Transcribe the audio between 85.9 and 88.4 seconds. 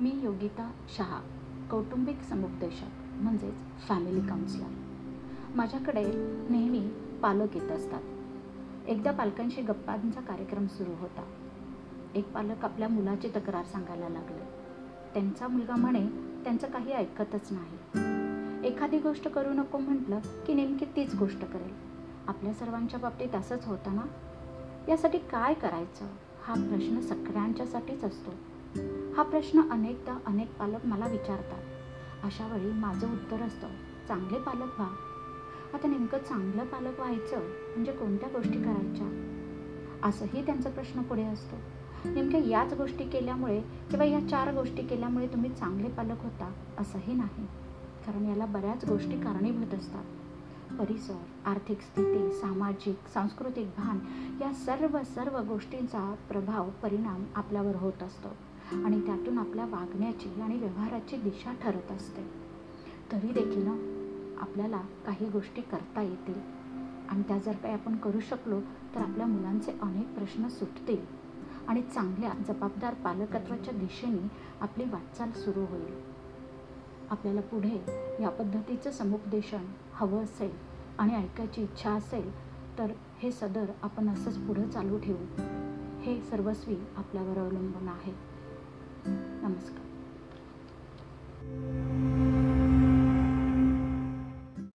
हे सर्वस्वी आपल्यावर अवलंबून आहे.